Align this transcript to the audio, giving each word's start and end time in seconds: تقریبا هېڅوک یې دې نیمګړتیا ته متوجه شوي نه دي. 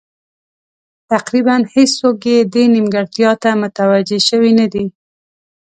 تقریبا 1.11 1.55
هېڅوک 1.73 2.19
یې 2.31 2.37
دې 2.53 2.63
نیمګړتیا 2.73 3.31
ته 3.41 3.49
متوجه 3.61 4.19
شوي 4.29 4.51
نه 4.59 4.65
دي. 4.73 4.85